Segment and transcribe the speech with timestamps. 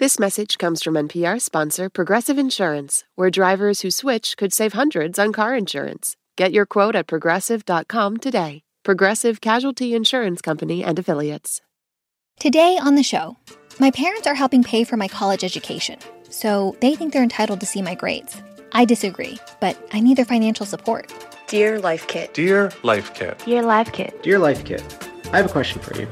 [0.00, 5.18] This message comes from NPR sponsor Progressive Insurance, where drivers who switch could save hundreds
[5.18, 6.16] on car insurance.
[6.38, 8.62] Get your quote at progressive.com today.
[8.82, 11.60] Progressive Casualty Insurance Company and Affiliates.
[12.38, 13.36] Today on the show,
[13.78, 15.98] my parents are helping pay for my college education,
[16.30, 18.40] so they think they're entitled to see my grades.
[18.72, 21.12] I disagree, but I need their financial support.
[21.46, 22.32] Dear Life Kit.
[22.32, 23.42] Dear Life Kit.
[23.44, 24.22] Dear Life Kit.
[24.22, 24.82] Dear Life Kit,
[25.30, 26.08] I have a question for you.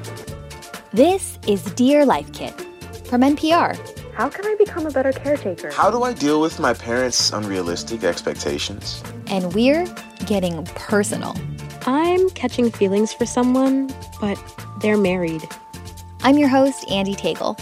[0.92, 2.67] This is Dear Life Kit
[3.08, 3.76] from NPR.
[4.14, 5.70] How can I become a better caretaker?
[5.70, 9.02] How do I deal with my parents' unrealistic expectations?
[9.28, 9.86] And we're
[10.26, 11.34] getting personal.
[11.86, 13.90] I'm catching feelings for someone,
[14.20, 14.38] but
[14.80, 15.42] they're married.
[16.22, 17.56] I'm your host, Andee Tagle.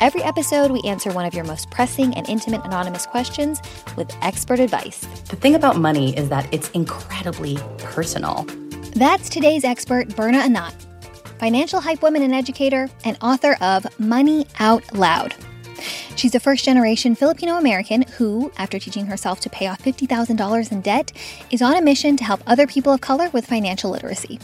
[0.00, 3.60] Every episode, we answer one of your most pressing and intimate anonymous questions
[3.96, 5.00] with expert advice.
[5.28, 8.46] The thing about money is that it's incredibly personal.
[8.94, 10.74] That's today's expert, Berna Anat,
[11.38, 15.34] financial hype woman and educator, and author of Money Out Loud.
[16.16, 20.80] She's a first generation Filipino American who, after teaching herself to pay off $50,000 in
[20.80, 21.12] debt,
[21.50, 24.40] is on a mission to help other people of color with financial literacy.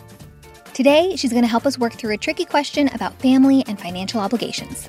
[0.72, 4.20] Today, she's going to help us work through a tricky question about family and financial
[4.20, 4.88] obligations.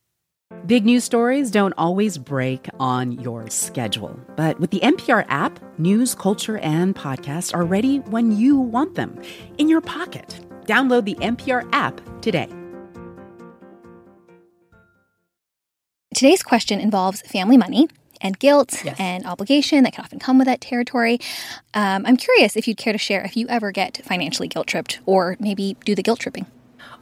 [0.67, 6.13] Big news stories don't always break on your schedule, but with the NPR app, news,
[6.13, 9.19] culture, and podcasts are ready when you want them
[9.57, 10.39] in your pocket.
[10.65, 12.47] Download the NPR app today.
[16.13, 17.87] Today's question involves family money
[18.19, 18.97] and guilt Yes.
[18.99, 21.19] and obligation that can often come with that territory.
[21.73, 24.99] Um, I'm curious if you'd care to share if you ever get financially guilt tripped
[25.07, 26.45] or maybe do the guilt tripping.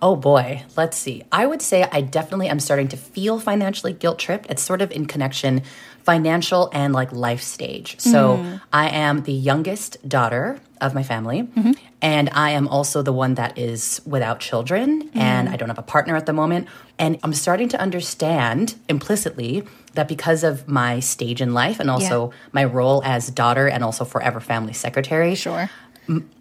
[0.02, 1.24] Oh boy, let's see.
[1.32, 4.50] I would say I definitely am starting to feel financially guilt tripped.
[4.50, 5.64] It's sort of in connection
[6.04, 8.00] financial and like life stage.
[8.00, 8.56] So mm-hmm.
[8.72, 11.74] I am the youngest daughter of my family mm-hmm.
[12.02, 15.20] and I am also the one that is without children mm-hmm.
[15.20, 16.68] and I don't have a partner at the moment
[16.98, 22.32] and I'm starting to understand implicitly that because of my stage in life and also
[22.54, 25.36] my role as daughter and also forever family secretary.
[25.36, 25.70] Sure.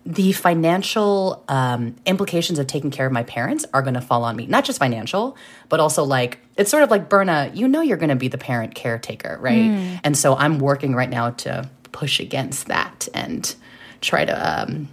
[0.07, 4.35] The financial um, implications of taking care of my parents are going to fall on
[4.37, 4.47] me.
[4.47, 5.37] Not just financial,
[5.69, 7.51] but also like it's sort of like Berna.
[7.53, 10.01] You know, you're going to be the parent caretaker, right?
[10.05, 13.55] And so I'm working right now to push against that and
[14.01, 14.89] try to um,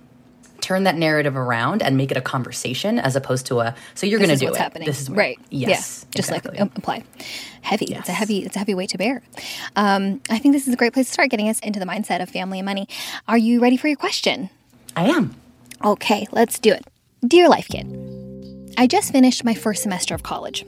[0.62, 3.76] turn that narrative around and make it a conversation as opposed to a.
[3.94, 4.62] So you're going to is do what's it.
[4.62, 4.88] happening.
[4.88, 5.40] This is what- right.
[5.52, 6.16] Yes, Yeah.
[6.18, 6.52] Just exactly.
[6.52, 7.04] like um, apply.
[7.62, 7.86] Heavy.
[7.96, 8.44] It's a heavy.
[8.46, 9.22] It's a heavy weight to bear.
[9.76, 12.22] Um, I think this is a great place to start getting us into the mindset
[12.22, 12.88] of family and money.
[13.28, 14.50] Are you ready for your question?
[14.96, 15.36] I am.
[15.84, 16.86] Okay, let's do it.
[17.28, 17.86] Dear Life Kit,
[18.78, 20.66] I just finished my first semester of college.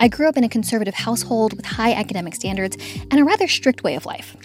[0.00, 2.76] I grew up in a conservative household with high academic standards
[3.10, 4.36] and a rather strict way of life.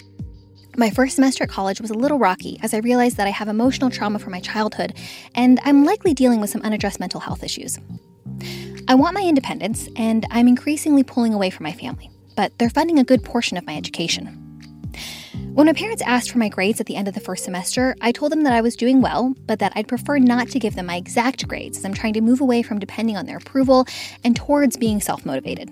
[0.76, 3.48] My first semester at college was a little rocky as I realized that I have
[3.48, 4.94] emotional trauma from my childhood
[5.34, 7.80] and I'm likely dealing with some unaddressed mental health issues.
[8.88, 13.00] I want my independence and I'm increasingly pulling away from my family, but they're funding
[13.00, 14.47] a good portion of my education.
[15.58, 18.12] When my parents asked for my grades at the end of the first semester, I
[18.12, 20.86] told them that I was doing well, but that I'd prefer not to give them
[20.86, 23.88] my exact grades as I'm trying to move away from depending on their approval
[24.24, 25.72] and towards being self motivated.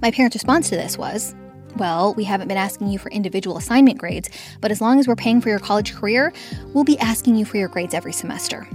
[0.00, 1.34] My parents' response to this was,
[1.76, 4.30] Well, we haven't been asking you for individual assignment grades,
[4.62, 6.32] but as long as we're paying for your college career,
[6.72, 8.66] we'll be asking you for your grades every semester.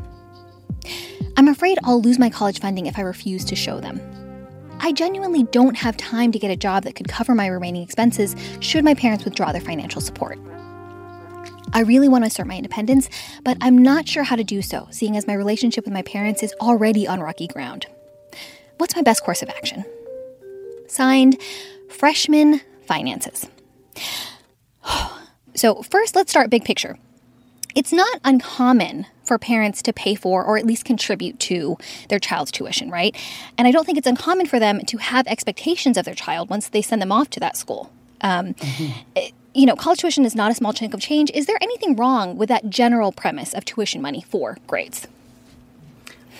[1.36, 4.00] I'm afraid I'll lose my college funding if I refuse to show them.
[4.84, 8.36] I genuinely don't have time to get a job that could cover my remaining expenses
[8.62, 10.40] should my parents withdraw their financial support.
[11.72, 13.08] I really want to assert my independence,
[13.44, 16.42] but I'm not sure how to do so, seeing as my relationship with my parents
[16.42, 17.86] is already on rocky ground.
[18.78, 19.86] What's my best course of action?
[20.88, 21.38] Signed,
[21.90, 23.48] Freshman Finances.
[25.54, 26.98] So, first, let's start big picture.
[27.76, 31.78] It's not uncommon for parents to pay for or at least contribute to
[32.10, 33.16] their child's tuition, right?
[33.58, 36.70] And I don't think it's uncommon for them to have expectations of their child once
[36.70, 37.92] they send them off to that school.
[38.22, 39.20] Um, mm-hmm.
[39.54, 41.30] You know, college tuition is not a small chunk of change.
[41.34, 45.08] Is there anything wrong with that general premise of tuition money for grades?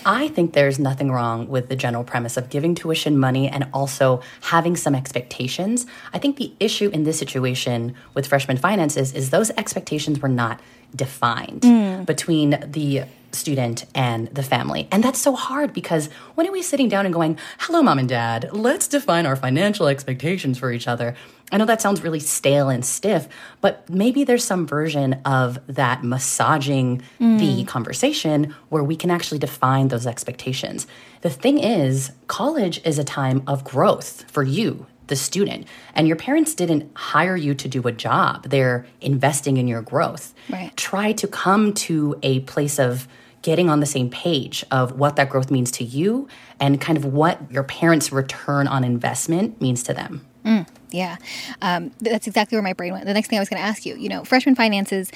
[0.04, 4.20] I think there's nothing wrong with the general premise of giving tuition money and also
[4.40, 5.86] having some expectations.
[6.12, 10.60] I think the issue in this situation with freshman finances is those expectations were not
[10.94, 12.06] defined mm.
[12.06, 13.04] between the
[13.34, 14.88] student and the family.
[14.90, 18.08] And that's so hard because when are we sitting down and going, hello, mom and
[18.08, 21.16] dad, let's define our financial expectations for each other?
[21.50, 23.28] I know that sounds really stale and stiff,
[23.60, 27.38] but maybe there's some version of that massaging mm.
[27.38, 30.86] the conversation where we can actually define those expectations.
[31.20, 35.66] The thing is, college is a time of growth for you the student.
[35.94, 40.32] And your parents didn't hire you to do a job, they're investing in your growth.
[40.48, 40.74] Right.
[40.74, 43.06] Try to come to a place of
[43.42, 46.28] getting on the same page of what that growth means to you
[46.58, 50.24] and kind of what your parents' return on investment means to them.
[50.46, 51.18] Mm, yeah,
[51.60, 53.04] um, that's exactly where my brain went.
[53.04, 55.10] The next thing I was going to ask you, you know, freshman finances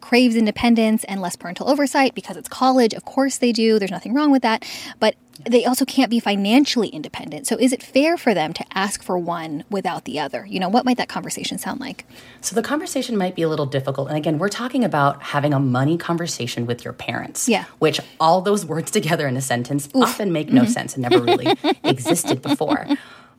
[0.00, 2.94] craves independence and less parental oversight because it's college.
[2.94, 3.78] Of course they do.
[3.78, 4.64] There's nothing wrong with that.
[4.98, 5.14] But
[5.48, 7.46] they also can't be financially independent.
[7.46, 10.44] So is it fair for them to ask for one without the other?
[10.44, 12.04] You know, what might that conversation sound like?
[12.40, 14.08] So the conversation might be a little difficult.
[14.08, 17.48] And again, we're talking about having a money conversation with your parents.
[17.48, 17.64] Yeah.
[17.78, 20.02] Which all those words together in a sentence Oof.
[20.02, 20.70] often make no mm-hmm.
[20.70, 21.46] sense and never really
[21.84, 22.86] existed before.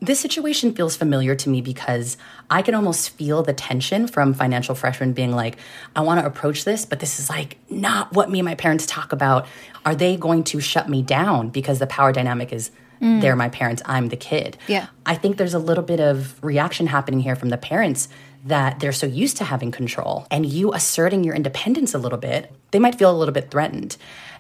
[0.04, 2.18] This situation feels familiar to me because
[2.50, 5.58] I can almost feel the tension from financial freshmen being like,
[5.96, 8.88] I want to approach this, but this is like not what me and my parents
[8.88, 9.46] talk about.
[9.86, 13.22] Are they going to shut me down because the power dynamic is mm.
[13.22, 14.58] they're my parents, I'm the kid?
[14.68, 14.88] Yeah.
[15.06, 18.10] I think there's a little bit of reaction happening here from the parents
[18.46, 22.52] that they're so used to having control and you asserting your independence a little bit,
[22.72, 23.98] they might feel a little bit threatened.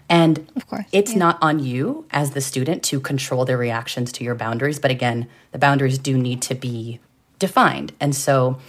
[0.10, 1.20] And of course, it's yeah.
[1.20, 4.80] not on you as the student to control their reactions to your boundaries.
[4.80, 7.00] But again, the boundaries do need to be
[7.40, 7.94] defined.
[8.00, 8.60] And so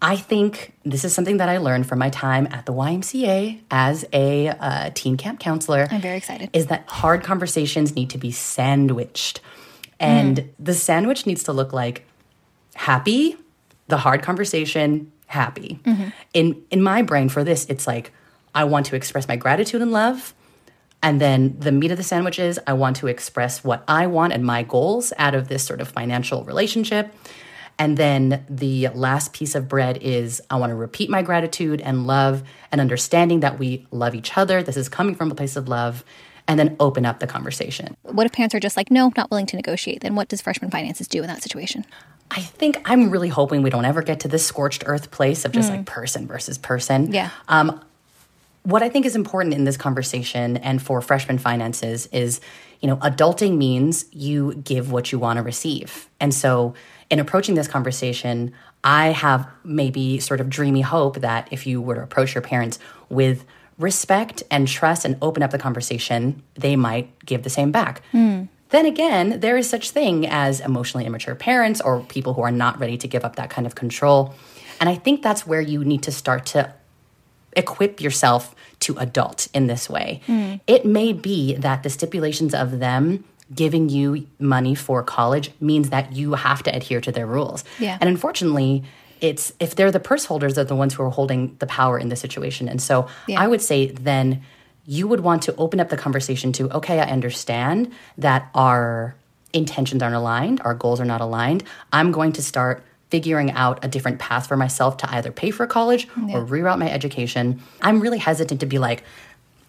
[0.00, 4.04] I think this is something that I learned from my time at the YMCA as
[4.12, 5.88] a uh, teen camp counselor.
[5.90, 6.50] I'm very excited.
[6.52, 9.40] Is that hard conversations need to be sandwiched.
[9.98, 10.48] And mm.
[10.58, 12.06] the sandwich needs to look like
[12.74, 13.36] happy,
[13.88, 15.80] the hard conversation, happy.
[15.84, 16.08] Mm-hmm.
[16.32, 18.12] In in my brain for this, it's like
[18.54, 20.32] I want to express my gratitude and love
[21.02, 24.32] and then the meat of the sandwich is I want to express what I want
[24.32, 27.14] and my goals out of this sort of financial relationship.
[27.78, 32.06] And then the last piece of bread is I want to repeat my gratitude and
[32.08, 32.42] love
[32.72, 34.62] and understanding that we love each other.
[34.62, 36.04] This is coming from a place of love.
[36.48, 37.94] And then open up the conversation.
[38.04, 40.00] What if parents are just like, no, not willing to negotiate?
[40.00, 41.84] Then what does freshman finances do in that situation?
[42.30, 45.52] I think I'm really hoping we don't ever get to this scorched earth place of
[45.52, 45.76] just mm.
[45.76, 47.12] like person versus person.
[47.12, 47.28] Yeah.
[47.48, 47.84] Um,
[48.68, 52.38] what I think is important in this conversation and for freshman finances is,
[52.80, 56.06] you know, adulting means you give what you want to receive.
[56.20, 56.74] And so
[57.08, 58.52] in approaching this conversation,
[58.84, 62.78] I have maybe sort of dreamy hope that if you were to approach your parents
[63.08, 63.46] with
[63.78, 68.02] respect and trust and open up the conversation, they might give the same back.
[68.12, 68.48] Mm.
[68.68, 72.78] Then again, there is such thing as emotionally immature parents or people who are not
[72.78, 74.34] ready to give up that kind of control.
[74.78, 76.74] And I think that's where you need to start to
[77.58, 80.20] equip yourself to adult in this way.
[80.26, 80.60] Mm.
[80.66, 83.24] It may be that the stipulations of them
[83.54, 87.64] giving you money for college means that you have to adhere to their rules.
[87.78, 87.98] Yeah.
[88.00, 88.84] And unfortunately,
[89.20, 92.08] it's if they're the purse holders, they're the ones who are holding the power in
[92.08, 92.68] the situation.
[92.68, 93.40] And so yeah.
[93.40, 94.42] I would say then
[94.86, 99.14] you would want to open up the conversation to, okay, I understand that our
[99.52, 101.64] intentions aren't aligned, our goals are not aligned.
[101.92, 105.66] I'm going to start figuring out a different path for myself to either pay for
[105.66, 106.36] college yeah.
[106.36, 107.60] or reroute my education.
[107.80, 109.02] I'm really hesitant to be like,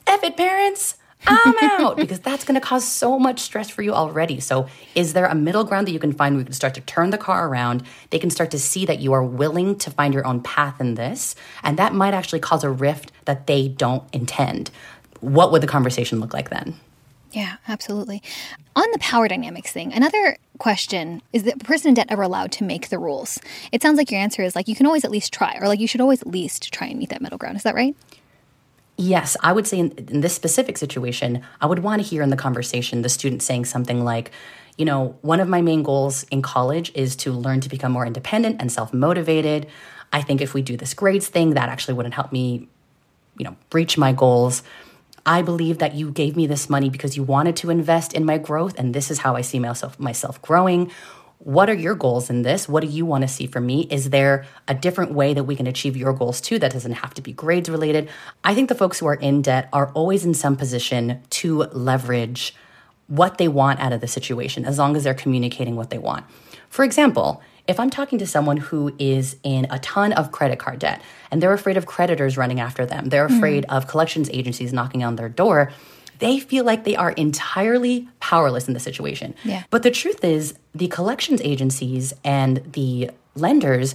[0.08, 0.96] F it, parents.
[1.28, 4.40] I'm out because that's going to cause so much stress for you already.
[4.40, 6.82] So, is there a middle ground that you can find where you can start to
[6.82, 7.84] turn the car around?
[8.10, 10.96] They can start to see that you are willing to find your own path in
[10.96, 14.72] this, and that might actually cause a rift that they don't intend.
[15.20, 16.76] What would the conversation look like then?
[17.32, 18.24] Yeah, absolutely.
[18.76, 22.64] On the power dynamics thing, another question is that person in debt ever allowed to
[22.64, 23.40] make the rules?
[23.72, 25.80] It sounds like your answer is like you can always at least try, or like
[25.80, 27.58] you should always at least try and meet that middle ground.
[27.58, 27.96] Is that right?
[28.98, 32.32] Yes, I would say in, in this specific situation, I would want to hear in
[32.32, 34.32] the conversation the student saying something like,
[34.78, 38.06] you know, one of my main goals in college is to learn to become more
[38.06, 39.68] independent and self motivated.
[40.12, 42.68] I think if we do this grades thing, that actually wouldn't help me,
[43.38, 44.64] you know, reach my goals.
[45.26, 48.38] I believe that you gave me this money because you wanted to invest in my
[48.38, 50.92] growth, and this is how I see myself myself growing.
[51.40, 52.68] What are your goals in this?
[52.68, 53.88] What do you want to see from me?
[53.90, 57.14] Is there a different way that we can achieve your goals too that doesn't have
[57.14, 58.10] to be grades related?
[58.44, 62.54] I think the folks who are in debt are always in some position to leverage
[63.08, 66.26] what they want out of the situation as long as they're communicating what they want.
[66.70, 70.80] For example, if I'm talking to someone who is in a ton of credit card
[70.80, 73.78] debt and they're afraid of creditors running after them, they're afraid mm.
[73.78, 75.72] of collections agencies knocking on their door,
[76.18, 79.36] they feel like they are entirely powerless in the situation.
[79.44, 79.64] Yeah.
[79.70, 83.94] But the truth is, the collections agencies and the lenders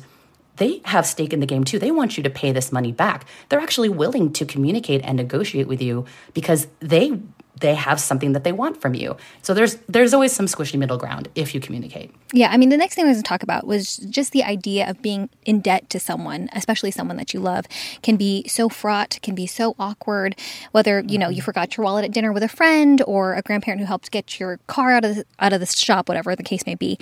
[0.57, 1.81] they have stake in the game too.
[1.81, 3.27] They want you to pay this money back.
[3.49, 7.19] They're actually willing to communicate and negotiate with you because they
[7.61, 9.17] they have something that they want from you.
[9.43, 12.13] So there's there's always some squishy middle ground if you communicate.
[12.33, 14.43] Yeah, I mean the next thing I was going to talk about was just the
[14.43, 17.67] idea of being in debt to someone, especially someone that you love,
[18.03, 20.37] can be so fraught, can be so awkward.
[20.73, 21.45] Whether you know you mm-hmm.
[21.45, 24.59] forgot your wallet at dinner with a friend or a grandparent who helped get your
[24.67, 26.99] car out of the, out of the shop, whatever the case may be.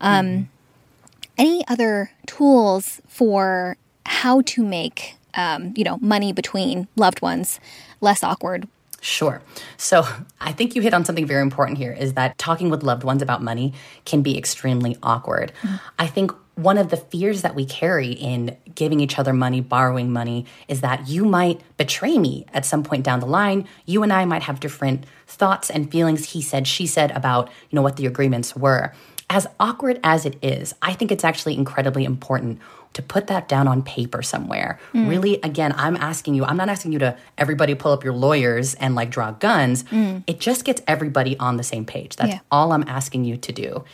[0.00, 0.46] Um, mm.
[1.36, 7.60] Any other tools for how to make um, you know money between loved ones
[8.00, 8.66] less awkward
[9.00, 9.42] Sure.
[9.76, 10.06] So
[10.40, 13.22] I think you hit on something very important here is that talking with loved ones
[13.22, 13.72] about money
[14.04, 15.52] can be extremely awkward.
[15.62, 15.76] Mm-hmm.
[15.98, 20.12] I think one of the fears that we carry in giving each other money, borrowing
[20.12, 23.66] money, is that you might betray me at some point down the line.
[23.86, 27.76] You and I might have different thoughts and feelings, he said, she said, about you
[27.76, 28.92] know what the agreements were.
[29.30, 32.58] As awkward as it is, I think it's actually incredibly important
[32.92, 34.78] to put that down on paper somewhere.
[34.92, 35.08] Mm.
[35.08, 38.74] Really, again, I'm asking you, I'm not asking you to everybody pull up your lawyers
[38.74, 39.84] and like draw guns.
[39.84, 40.24] Mm.
[40.26, 42.16] It just gets everybody on the same page.
[42.16, 42.40] That's yeah.
[42.50, 43.84] all I'm asking you to do.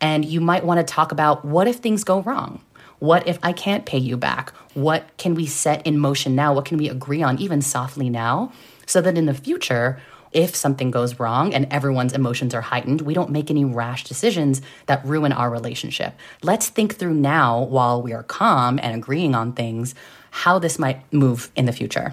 [0.00, 2.62] And you might want to talk about what if things go wrong?
[2.98, 4.54] What if I can't pay you back?
[4.74, 6.54] What can we set in motion now?
[6.54, 8.52] What can we agree on, even softly now,
[8.86, 10.00] so that in the future,
[10.36, 14.60] if something goes wrong and everyone's emotions are heightened, we don't make any rash decisions
[14.84, 16.12] that ruin our relationship.
[16.42, 19.94] Let's think through now while we are calm and agreeing on things
[20.30, 22.12] how this might move in the future.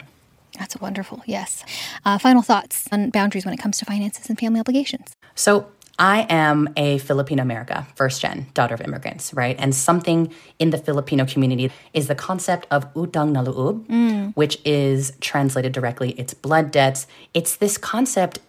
[0.58, 1.22] That's wonderful.
[1.25, 1.65] Yes.
[2.06, 5.13] Uh, final thoughts on boundaries when it comes to finances and family obligations.
[5.36, 5.68] So,
[6.00, 9.56] I am a Filipino America, first gen daughter of immigrants, right?
[9.60, 14.36] And something in the Filipino community is the concept of utang na loob, mm.
[14.36, 17.06] which is translated directly, it's blood debts.
[17.36, 18.40] It's this concept,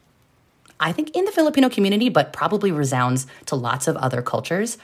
[0.81, 4.79] I think, in the Filipino community, but probably resounds to lots of other cultures,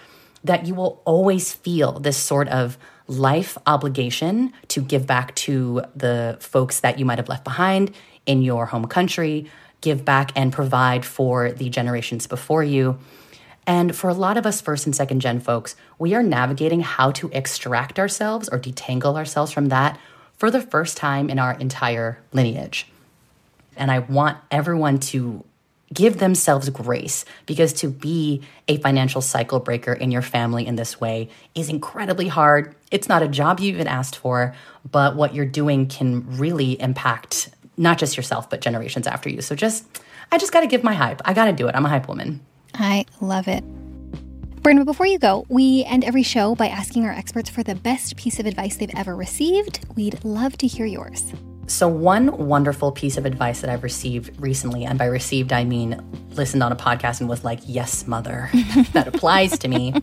[0.45, 2.77] that you will always feel this sort of
[3.07, 7.93] life obligation to give back to the folks that you might have left behind
[8.27, 12.99] in your home country give back and provide for the generations before you.
[13.67, 17.13] And for a lot of us first and second gen folks, we are navigating how
[17.13, 19.99] to extract ourselves or detangle ourselves from that
[20.37, 22.87] for the first time in our entire lineage.
[23.77, 25.45] And I want everyone to
[25.93, 31.01] give themselves grace because to be a financial cycle breaker in your family in this
[31.01, 32.75] way is incredibly hard.
[32.91, 34.55] It's not a job you even asked for,
[34.91, 39.41] but what you're doing can really impact not just yourself, but generations after you.
[39.41, 41.23] So just, I just got to give my hype.
[41.25, 41.75] I got to do it.
[41.75, 42.41] I'm a hype woman.
[42.75, 43.65] I love it.
[44.63, 48.17] Berna, before you go, we end every show by asking our experts for the best
[48.17, 49.81] piece of advice they've ever received.
[49.97, 51.33] We'd love to hear yours.
[51.67, 56.03] So, one wonderful piece of advice that I've received recently, and by received, I mean
[56.33, 58.51] listened on a podcast and was like, yes, mother,
[58.93, 59.95] that applies to me,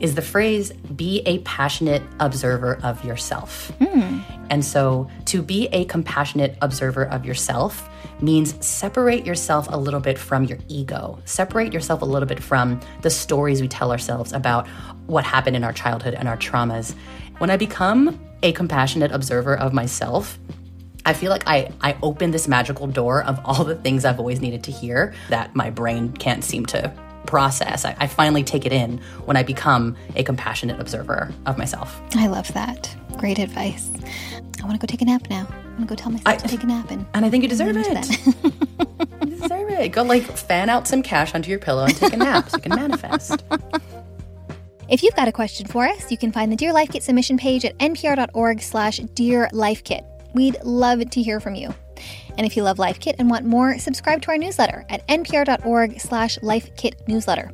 [0.00, 3.72] is the phrase be a passionate observer of yourself.
[3.80, 4.22] Mm.
[4.50, 7.88] And so to be a compassionate observer of yourself
[8.20, 12.80] means separate yourself a little bit from your ego, separate yourself a little bit from
[13.02, 14.66] the stories we tell ourselves about
[15.06, 16.94] what happened in our childhood and our traumas.
[17.38, 20.38] When I become a compassionate observer of myself,
[21.04, 24.40] I feel like I, I open this magical door of all the things I've always
[24.40, 26.92] needed to hear that my brain can't seem to
[27.26, 27.84] process.
[27.84, 32.00] I, I finally take it in when I become a compassionate observer of myself.
[32.14, 32.94] I love that.
[33.16, 33.90] Great advice.
[34.60, 35.46] I want to go take a nap now.
[35.50, 37.48] I'm gonna go tell myself I, to take a nap, and and I think you
[37.48, 38.26] deserve it.
[39.20, 39.92] you deserve it.
[39.92, 42.62] Go like fan out some cash onto your pillow and take a nap so you
[42.62, 43.44] can manifest.
[44.88, 47.36] If you've got a question for us, you can find the Dear Life Kit submission
[47.38, 50.04] page at npr.org slash Dear Life Kit.
[50.32, 51.74] We'd love to hear from you.
[52.36, 56.00] And if you love Life Kit and want more, subscribe to our newsletter at npr.org
[56.00, 57.50] slash lifekitnewsletter.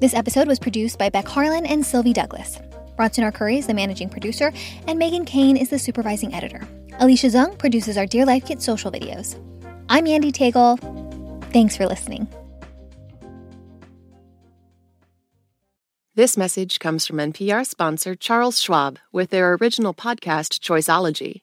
[0.00, 2.58] This episode was produced by Beck Harlan and Sylvie Douglas.
[2.96, 4.52] Bronson Arcuri is the managing producer,
[4.86, 6.66] and Meghan Keane is the supervising editor.
[6.98, 9.36] Alicia Zung produces our Dear Life Kit social videos.
[9.88, 10.78] I'm Andee Tagle.
[11.52, 12.26] Thanks for listening.
[16.14, 21.42] This message comes from NPR sponsor Charles Schwab with their original podcast, Choiceology.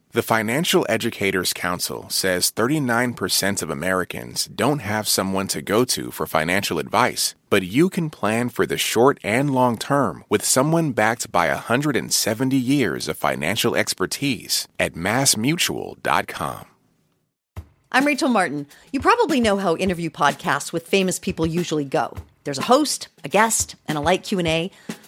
[0.13, 6.27] The Financial Educators Council says 39% of Americans don't have someone to go to for
[6.27, 11.31] financial advice, but you can plan for the short and long term with someone backed
[11.31, 16.65] by 170 years of financial expertise at massmutual.com.
[17.93, 18.67] I'm Rachel Martin.
[18.91, 22.17] You probably know how interview podcasts with famous people usually go.
[22.43, 24.71] There's a host, a guest, and a light Q&A.